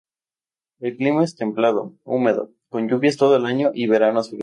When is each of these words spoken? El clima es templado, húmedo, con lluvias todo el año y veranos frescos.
El 0.79 0.97
clima 0.97 1.23
es 1.23 1.35
templado, 1.35 1.93
húmedo, 2.05 2.49
con 2.69 2.89
lluvias 2.89 3.17
todo 3.17 3.35
el 3.37 3.45
año 3.45 3.69
y 3.71 3.85
veranos 3.85 4.29
frescos. 4.29 4.39